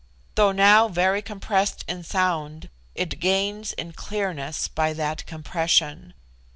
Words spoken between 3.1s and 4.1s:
gains in